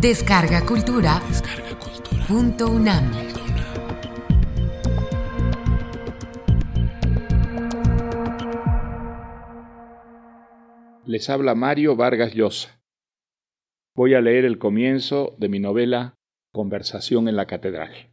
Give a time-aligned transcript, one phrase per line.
[0.00, 1.22] Descarga Cultura.
[2.28, 3.10] Punto UNAM.
[11.06, 12.78] Les habla Mario Vargas Llosa.
[13.94, 16.16] Voy a leer el comienzo de mi novela
[16.52, 18.10] Conversación en la Catedral.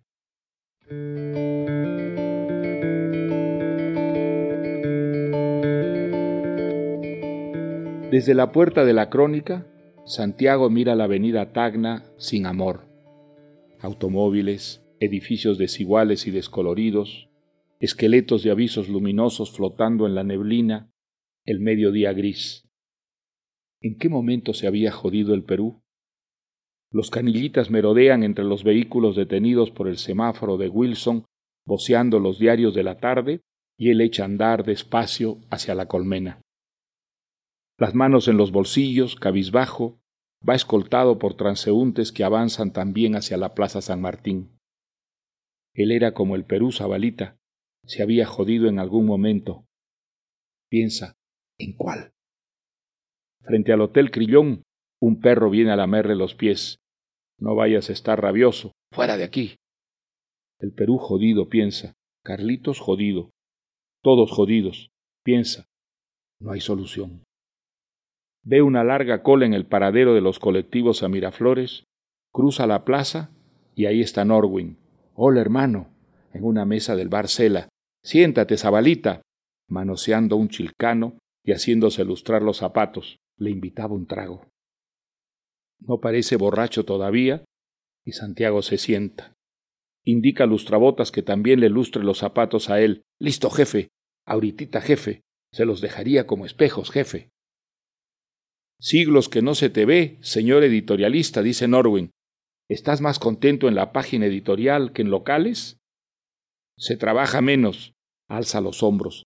[8.10, 9.68] Desde la puerta de la crónica,
[10.06, 12.90] Santiago mira la avenida Tacna sin amor.
[13.80, 17.30] Automóviles, edificios desiguales y descoloridos,
[17.80, 20.92] esqueletos de avisos luminosos flotando en la neblina,
[21.46, 22.68] el mediodía gris.
[23.80, 25.82] ¿En qué momento se había jodido el Perú?
[26.92, 31.24] Los canillitas merodean entre los vehículos detenidos por el semáforo de Wilson,
[31.66, 33.40] voceando los diarios de la tarde,
[33.78, 36.44] y él echa andar despacio hacia la colmena
[37.84, 40.00] las manos en los bolsillos, cabizbajo,
[40.48, 44.58] va escoltado por transeúntes que avanzan también hacia la Plaza San Martín.
[45.74, 47.38] Él era como el Perú Zabalita,
[47.86, 49.66] se había jodido en algún momento.
[50.70, 51.18] Piensa,
[51.58, 52.14] ¿en cuál?
[53.42, 54.64] Frente al Hotel Crillón,
[55.02, 56.78] un perro viene a lamerle los pies.
[57.38, 59.58] No vayas a estar rabioso, fuera de aquí.
[60.58, 61.96] El Perú jodido, piensa.
[62.24, 63.32] Carlitos jodido.
[64.02, 64.90] Todos jodidos,
[65.26, 65.66] piensa.
[66.40, 67.26] No hay solución.
[68.46, 71.86] Ve una larga cola en el paradero de los colectivos a Miraflores,
[72.34, 73.32] cruza la plaza
[73.74, 74.78] y ahí está Norwin.
[75.16, 75.94] Hola, hermano,
[76.34, 77.70] en una mesa del bar Cela.
[78.04, 79.22] Siéntate, Zabalita,
[79.70, 83.18] manoseando un chilcano y haciéndose lustrar los zapatos.
[83.38, 84.46] Le invitaba un trago.
[85.80, 87.46] No parece borracho todavía
[88.06, 89.34] y Santiago se sienta.
[90.04, 93.04] Indica a lustrabotas que también le lustre los zapatos a él.
[93.20, 93.88] Listo, jefe.
[94.26, 95.22] Ahorita, jefe.
[95.54, 97.30] Se los dejaría como espejos, jefe.
[98.80, 102.12] Siglos que no se te ve, señor editorialista, dice Norwin.
[102.70, 105.78] ¿Estás más contento en la página editorial que en locales?
[106.78, 107.94] Se trabaja menos.
[108.28, 109.24] Alza los hombros.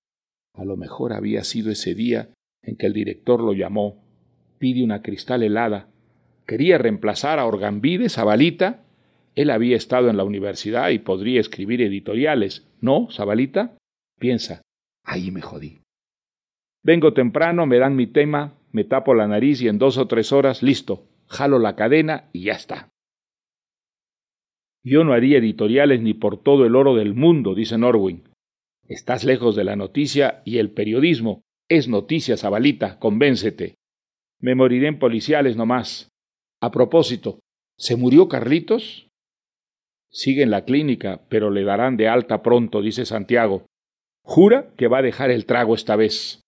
[0.53, 2.30] A lo mejor había sido ese día
[2.63, 4.03] en que el director lo llamó.
[4.59, 5.90] Pide una cristal helada.
[6.46, 8.84] Quería reemplazar a Orgambide, Zabalita.
[9.36, 12.68] Él había estado en la universidad y podría escribir editoriales.
[12.81, 13.78] ¿No, Zabalita?
[14.19, 14.62] Piensa.
[15.03, 15.80] Ahí me jodí.
[16.84, 20.31] Vengo temprano, me dan mi tema, me tapo la nariz y en dos o tres
[20.31, 22.91] horas, listo, jalo la cadena y ya está.
[24.83, 28.29] Yo no haría editoriales ni por todo el oro del mundo, dice Norwin.
[28.88, 31.41] Estás lejos de la noticia y el periodismo.
[31.67, 33.77] Es noticia, Zabalita, convéncete.
[34.39, 36.09] Me moriré en policiales nomás.
[36.61, 37.39] A propósito,
[37.79, 39.09] ¿se murió Carlitos?
[40.11, 43.65] Sigue en la clínica, pero le darán de alta pronto, dice Santiago.
[44.21, 46.44] Jura que va a dejar el trago esta vez.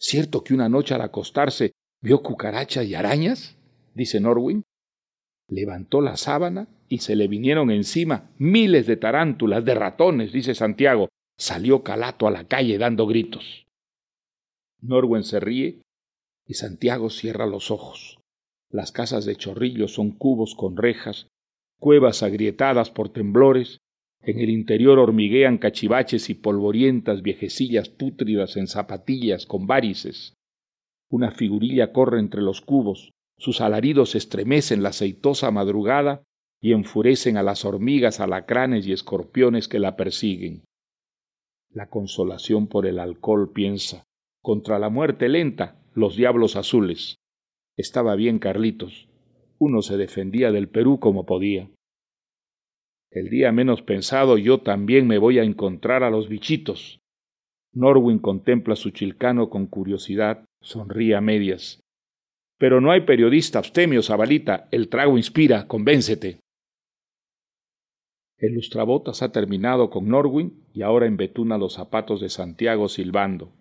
[0.00, 3.58] ¿Cierto que una noche al acostarse vio cucarachas y arañas?
[3.94, 4.64] dice Norwin.
[5.46, 11.10] Levantó la sábana y se le vinieron encima miles de tarántulas, de ratones, dice Santiago.
[11.36, 13.66] Salió Calato a la calle dando gritos.
[14.80, 15.82] Norwin se ríe
[16.46, 18.18] y Santiago cierra los ojos.
[18.70, 21.26] Las casas de Chorrillo son cubos con rejas,
[21.78, 23.78] cuevas agrietadas por temblores,
[24.22, 30.34] en el interior hormiguean cachivaches y polvorientas viejecillas pútridas en zapatillas con varices.
[31.08, 36.22] Una figurilla corre entre los cubos, sus alaridos estremecen la aceitosa madrugada
[36.60, 40.64] y enfurecen a las hormigas, alacranes y escorpiones que la persiguen.
[41.70, 44.04] La consolación por el alcohol piensa,
[44.42, 47.16] contra la muerte lenta, los diablos azules.
[47.76, 49.08] Estaba bien Carlitos.
[49.58, 51.70] Uno se defendía del Perú como podía.
[53.10, 57.00] El día menos pensado yo también me voy a encontrar a los bichitos.
[57.72, 61.80] Norwin contempla su chilcano con curiosidad, sonríe a medias.
[62.56, 64.68] Pero no hay periodista abstemio, Zabalita.
[64.70, 66.38] El trago inspira, convéncete.
[68.38, 73.52] El lustrabotas ha terminado con Norwin y ahora embetuna los zapatos de Santiago silbando.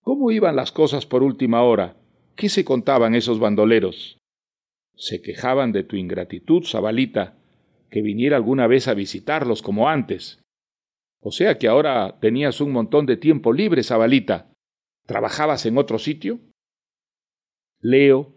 [0.00, 1.96] ¿Cómo iban las cosas por última hora?
[2.36, 4.18] ¿Qué se contaban esos bandoleros?
[4.94, 7.41] Se quejaban de tu ingratitud, Zabalita,
[7.92, 10.42] que viniera alguna vez a visitarlos como antes.
[11.20, 14.50] O sea que ahora tenías un montón de tiempo libre, Zabalita.
[15.06, 16.40] ¿Trabajabas en otro sitio?
[17.82, 18.34] Leo,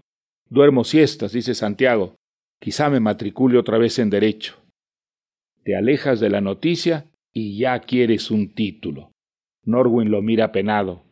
[0.50, 2.16] duermo siestas, dice Santiago.
[2.60, 4.58] Quizá me matricule otra vez en Derecho.
[5.64, 9.12] Te alejas de la noticia y ya quieres un título.
[9.64, 11.04] Norwin lo mira penado.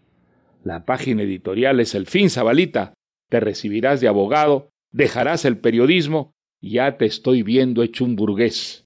[0.65, 2.93] La página editorial es el fin, Zabalita.
[3.29, 6.32] Te recibirás de abogado, dejarás el periodismo
[6.71, 8.85] ya te estoy viendo hecho un burgués.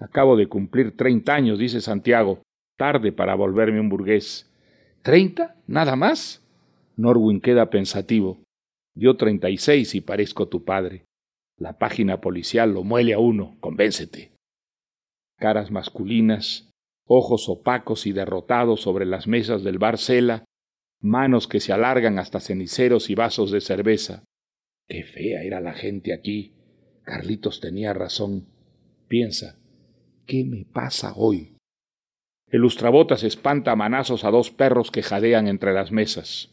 [0.00, 2.42] Acabo de cumplir treinta años, dice Santiago.
[2.78, 4.50] Tarde para volverme un burgués.
[5.02, 5.56] ¿Treinta?
[5.66, 6.42] ¿Nada más?
[6.96, 8.42] Norwin queda pensativo.
[8.94, 11.04] Yo treinta y seis y parezco tu padre.
[11.58, 14.32] La página policial lo muele a uno, convéncete.
[15.38, 16.70] Caras masculinas,
[17.06, 20.44] ojos opacos y derrotados sobre las mesas del bar Cela,
[21.00, 24.24] manos que se alargan hasta ceniceros y vasos de cerveza.
[24.88, 26.54] Qué fea era la gente aquí.
[27.04, 28.46] Carlitos tenía razón.
[29.08, 29.56] Piensa,
[30.26, 31.56] ¿qué me pasa hoy?
[32.48, 36.50] El espanta a manazos a dos perros que jadean entre las mesas.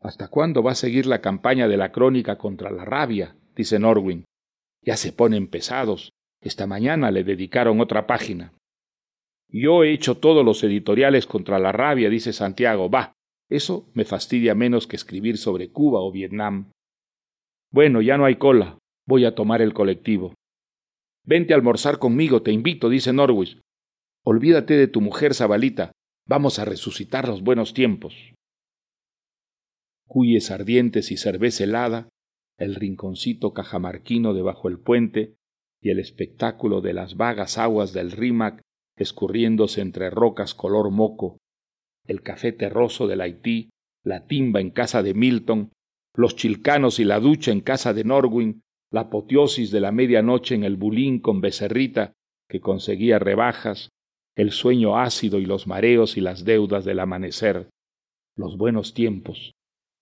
[0.00, 3.36] ¿Hasta cuándo va a seguir la campaña de la crónica contra la rabia?
[3.54, 4.24] dice Norwin.
[4.82, 6.10] Ya se ponen pesados.
[6.40, 8.52] Esta mañana le dedicaron otra página.
[9.48, 12.90] Yo he hecho todos los editoriales contra la rabia, dice Santiago.
[12.90, 13.12] Va,
[13.48, 16.72] eso me fastidia menos que escribir sobre Cuba o Vietnam.
[17.72, 18.78] Bueno, ya no hay cola.
[19.06, 20.34] Voy a tomar el colectivo.
[21.24, 23.58] Vente a almorzar conmigo, te invito, dice Norwich.
[24.24, 25.92] Olvídate de tu mujer, Zabalita.
[26.28, 28.14] Vamos a resucitar los buenos tiempos.
[30.06, 32.08] Cuyes ardientes y cerveza helada,
[32.58, 35.34] el rinconcito cajamarquino debajo el puente
[35.80, 38.60] y el espectáculo de las vagas aguas del Rímac
[38.96, 41.38] escurriéndose entre rocas color moco,
[42.06, 43.70] el café terroso del Haití,
[44.04, 45.72] la timba en casa de Milton,
[46.14, 50.64] los chilcanos y la ducha en casa de Norwin, la apoteosis de la medianoche en
[50.64, 52.12] el bulín con becerrita
[52.48, 53.88] que conseguía rebajas,
[54.36, 57.70] el sueño ácido y los mareos y las deudas del amanecer,
[58.36, 59.52] los buenos tiempos.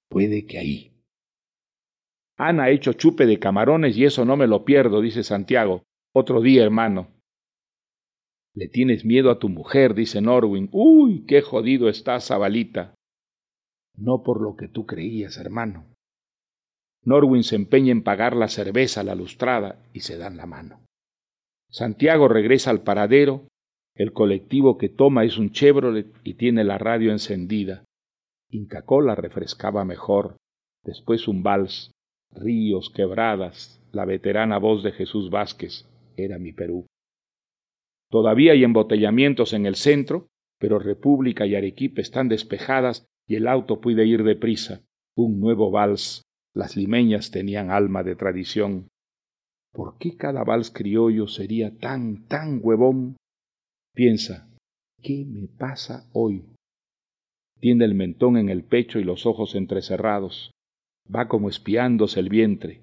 [0.08, 0.92] Puede que ahí.
[2.36, 5.84] Ana ha hecho chupe de camarones y eso no me lo pierdo, dice Santiago.
[6.12, 7.08] Otro día, hermano.
[8.54, 10.68] Le tienes miedo a tu mujer, dice Norwin.
[10.72, 12.94] Uy, qué jodido estás, Zabalita.
[13.96, 15.89] No por lo que tú creías, hermano.
[17.02, 20.81] Norwin se empeña en pagar la cerveza a la lustrada y se dan la mano.
[21.70, 23.47] Santiago regresa al paradero.
[23.94, 27.85] El colectivo que toma es un Chevrolet y tiene la radio encendida.
[28.50, 30.37] Inca Cola refrescaba mejor.
[30.85, 31.93] Después un vals,
[32.32, 35.87] ríos, quebradas, la veterana voz de Jesús Vázquez.
[36.17, 36.87] Era mi Perú.
[38.11, 43.81] Todavía hay embotellamientos en el centro, pero República y Arequipa están despejadas y el auto
[43.81, 44.82] puede ir deprisa.
[45.14, 46.23] Un nuevo vals.
[46.55, 48.88] Las limeñas tenían alma de tradición.
[49.73, 53.17] ¿Por qué cada vals criollo sería tan, tan huevón?
[53.94, 54.49] Piensa,
[55.02, 56.44] ¿qué me pasa hoy?
[57.61, 60.50] Tiene el mentón en el pecho y los ojos entrecerrados.
[61.14, 62.82] Va como espiándose el vientre.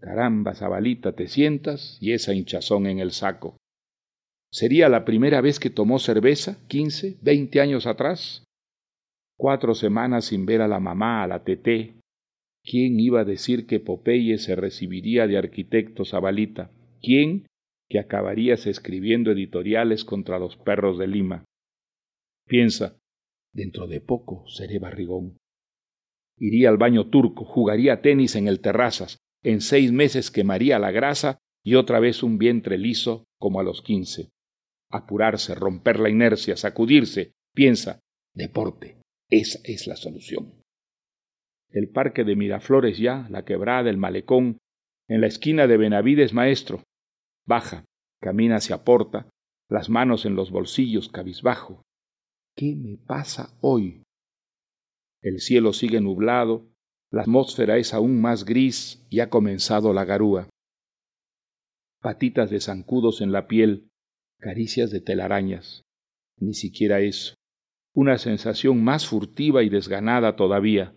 [0.00, 3.56] Caramba, Zabalita, te sientas y esa hinchazón en el saco.
[4.50, 8.44] ¿Sería la primera vez que tomó cerveza, quince, veinte años atrás?
[9.36, 11.94] Cuatro semanas sin ver a la mamá, a la teté.
[12.64, 16.70] ¿Quién iba a decir que Popeye se recibiría de arquitecto Zabalita?
[17.02, 17.46] ¿Quién
[17.88, 21.44] que acabarías escribiendo editoriales contra los perros de Lima?
[22.46, 22.96] Piensa,
[23.52, 25.36] dentro de poco seré barrigón.
[26.38, 31.38] Iría al baño turco, jugaría tenis en el terrazas, en seis meses quemaría la grasa
[31.62, 34.30] y otra vez un vientre liso como a los quince
[34.94, 38.00] apurarse, romper la inercia, sacudirse, piensa,
[38.32, 38.96] deporte,
[39.28, 40.63] esa es la solución.
[41.74, 44.58] El parque de Miraflores ya, la quebrada, el malecón,
[45.08, 46.84] en la esquina de Benavides Maestro,
[47.46, 47.84] baja,
[48.22, 49.28] camina hacia Porta,
[49.68, 51.82] las manos en los bolsillos, cabizbajo.
[52.56, 54.04] ¿Qué me pasa hoy?
[55.20, 56.70] El cielo sigue nublado,
[57.10, 60.48] la atmósfera es aún más gris y ha comenzado la garúa.
[62.00, 63.88] Patitas de zancudos en la piel,
[64.38, 65.82] caricias de telarañas.
[66.38, 67.34] Ni siquiera eso.
[67.94, 70.94] Una sensación más furtiva y desganada todavía.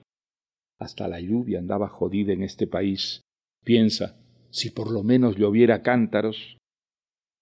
[0.79, 3.21] Hasta la lluvia andaba jodida en este país.
[3.63, 4.17] Piensa,
[4.49, 6.57] si por lo menos lloviera cántaros,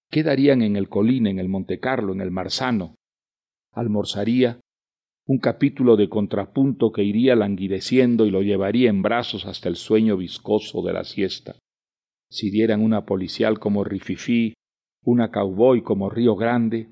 [0.10, 2.96] ¿qué darían en el Colín, en el Montecarlo, en el Marzano?
[3.74, 4.60] Almorzaría
[5.27, 10.18] un capítulo de contrapunto que iría languideciendo y lo llevaría en brazos hasta el sueño
[10.18, 11.56] viscoso de la siesta.
[12.30, 14.54] Si dieran una policial como Rififí
[15.06, 16.89] una cowboy como Río Grande,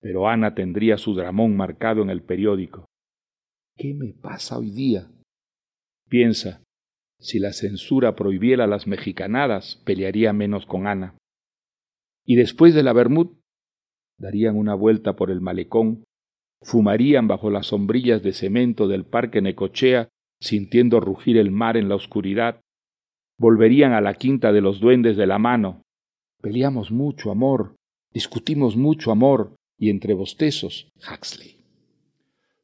[0.00, 2.86] pero Ana tendría su dramón marcado en el periódico.
[3.76, 5.10] ¿Qué me pasa hoy día?
[6.08, 6.62] Piensa,
[7.18, 11.16] si la censura prohibiera las mexicanadas, pelearía menos con Ana.
[12.24, 13.36] Y después de la Bermud,
[14.18, 16.04] darían una vuelta por el malecón,
[16.62, 20.08] fumarían bajo las sombrillas de cemento del parque Necochea,
[20.40, 22.60] sintiendo rugir el mar en la oscuridad,
[23.38, 25.84] volverían a la quinta de los duendes de la mano,
[26.44, 27.74] Peleamos mucho, amor,
[28.12, 31.56] discutimos mucho, amor, y entre bostezos, Huxley.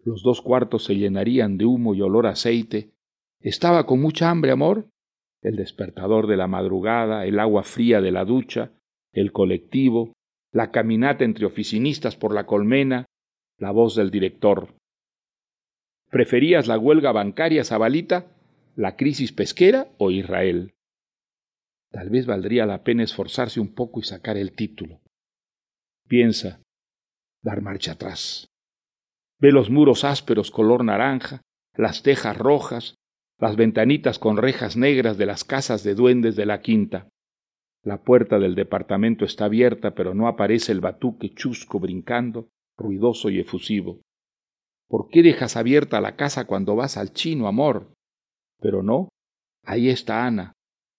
[0.04, 2.90] Los dos cuartos se llenarían de humo y olor a aceite.
[3.40, 4.90] ¿Estaba con mucha hambre, amor?
[5.42, 8.73] El despertador de la madrugada, el agua fría de la ducha,
[9.12, 10.12] el colectivo,
[10.52, 13.06] la caminata entre oficinistas por la colmena,
[13.56, 14.75] la voz del director.
[16.11, 18.26] ¿Preferías la huelga bancaria, Zabalita?
[18.76, 20.75] ¿La crisis pesquera o Israel?
[21.90, 25.00] Tal vez valdría la pena esforzarse un poco y sacar el título.
[26.09, 26.61] Piensa,
[27.42, 28.49] dar marcha atrás.
[29.38, 31.40] Ve los muros ásperos color naranja,
[31.75, 32.97] las tejas rojas,
[33.40, 37.09] las ventanitas con rejas negras de las casas de duendes de la quinta.
[37.82, 43.40] La puerta del departamento está abierta, pero no aparece el batuque chusco brincando, ruidoso y
[43.40, 44.02] efusivo.
[44.88, 47.94] ¿Por qué dejas abierta la casa cuando vas al chino, amor?
[48.61, 49.09] Pero no,
[49.64, 50.52] ahí está Ana.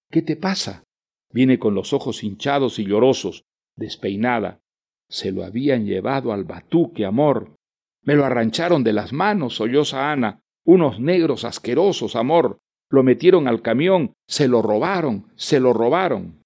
[0.10, 0.84] ¿Qué te pasa?
[1.32, 3.44] Viene con los ojos hinchados y llorosos,
[3.76, 4.60] despeinada.
[5.08, 7.56] Se lo habían llevado al batuque, amor.
[8.02, 10.41] Me lo arrancharon de las manos, solloza Ana.
[10.66, 12.60] Unos negros asquerosos, amor.
[12.90, 16.44] Lo metieron al camión, se lo robaron, se lo robaron.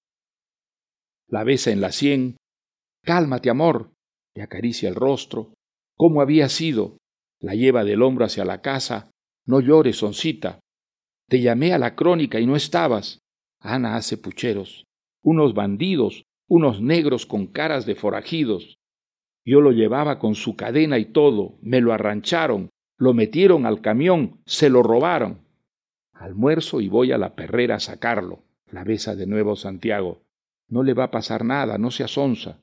[1.28, 2.36] La besa en la sien.
[3.02, 3.90] Cálmate, amor.
[4.34, 5.54] Le acaricia el rostro.
[5.96, 6.98] ¿Cómo había sido?
[7.40, 9.10] La lleva del hombro hacia la casa.
[9.44, 10.60] No llores, soncita.
[11.28, 13.18] Te llamé a la crónica y no estabas.
[13.60, 14.84] Ana hace pucheros.
[15.22, 18.76] Unos bandidos, unos negros con caras de forajidos.
[19.44, 21.58] Yo lo llevaba con su cadena y todo.
[21.60, 22.70] Me lo arrancharon.
[22.98, 24.40] Lo metieron al camión.
[24.46, 25.40] Se lo robaron.
[26.12, 28.42] Almuerzo y voy a la perrera a sacarlo.
[28.70, 30.22] La besa de nuevo Santiago.
[30.68, 32.58] No le va a pasar nada, no se asonza.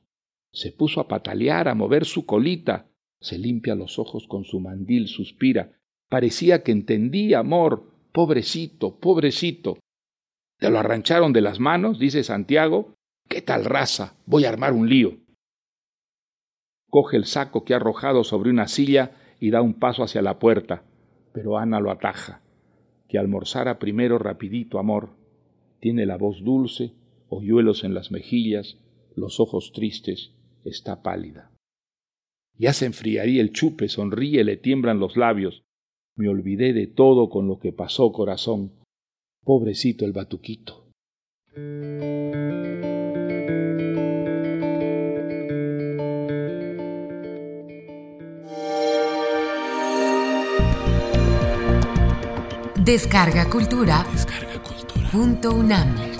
[0.51, 2.87] Se puso a patalear, a mover su colita.
[3.19, 5.71] Se limpia los ojos con su mandil, suspira.
[6.09, 7.91] Parecía que entendía, amor.
[8.11, 9.79] Pobrecito, pobrecito.
[10.59, 11.99] ¿Te lo arrancharon de las manos?
[11.99, 12.93] dice Santiago.
[13.29, 14.15] ¿Qué tal raza?
[14.25, 15.17] Voy a armar un lío.
[16.89, 19.11] Coge el saco que ha arrojado sobre una silla
[19.43, 20.85] y da un paso hacia la puerta,
[21.33, 22.41] pero Ana lo ataja.
[23.09, 25.17] Que almorzara primero rapidito, amor.
[25.81, 26.93] Tiene la voz dulce,
[27.27, 28.77] hoyuelos en las mejillas,
[29.17, 30.31] los ojos tristes,
[30.63, 31.51] está pálida.
[32.57, 35.65] Ya se enfriaría el chupe, sonríe, le tiemblan los labios.
[36.15, 38.71] Me olvidé de todo con lo que pasó, corazón.
[39.43, 40.87] Pobrecito el batuquito.
[52.83, 54.05] Descarga Cultura.
[54.11, 55.09] Descarga cultura.
[55.09, 56.12] Punto UNAM.